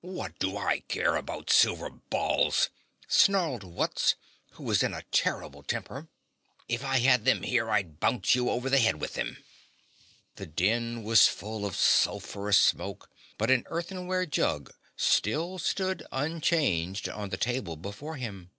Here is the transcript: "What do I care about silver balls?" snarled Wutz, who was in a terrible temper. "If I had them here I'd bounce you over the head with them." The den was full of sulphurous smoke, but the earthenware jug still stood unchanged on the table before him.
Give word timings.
"What 0.00 0.38
do 0.38 0.56
I 0.56 0.80
care 0.80 1.14
about 1.16 1.50
silver 1.50 1.90
balls?" 1.90 2.70
snarled 3.06 3.62
Wutz, 3.64 4.14
who 4.52 4.64
was 4.64 4.82
in 4.82 4.94
a 4.94 5.02
terrible 5.12 5.62
temper. 5.62 6.08
"If 6.70 6.82
I 6.82 7.00
had 7.00 7.26
them 7.26 7.42
here 7.42 7.68
I'd 7.68 8.00
bounce 8.00 8.34
you 8.34 8.48
over 8.48 8.70
the 8.70 8.78
head 8.78 8.98
with 8.98 9.12
them." 9.12 9.44
The 10.36 10.46
den 10.46 11.02
was 11.04 11.28
full 11.28 11.66
of 11.66 11.76
sulphurous 11.76 12.56
smoke, 12.56 13.10
but 13.36 13.50
the 13.50 13.62
earthenware 13.66 14.24
jug 14.24 14.72
still 14.96 15.58
stood 15.58 16.02
unchanged 16.12 17.06
on 17.10 17.28
the 17.28 17.36
table 17.36 17.76
before 17.76 18.16
him. 18.16 18.50